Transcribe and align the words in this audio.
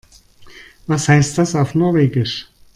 Was 0.87 1.07
heißt 1.09 1.37
das 1.37 1.53
auf 1.53 1.75
Norwegisch? 1.75 2.47